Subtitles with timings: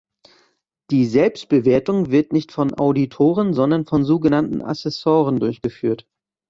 [0.89, 6.07] Die Selbstbewertung wird nicht von Auditoren, sondern von so genannten Assessoren durchgeführt.